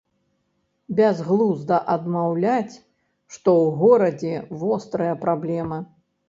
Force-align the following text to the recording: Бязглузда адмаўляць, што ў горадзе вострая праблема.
Бязглузда 0.99 1.77
адмаўляць, 1.95 2.75
што 3.35 3.49
ў 3.63 3.67
горадзе 3.83 4.33
вострая 4.65 5.13
праблема. 5.29 5.79